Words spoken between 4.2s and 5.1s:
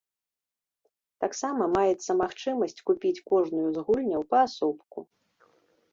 паасобку.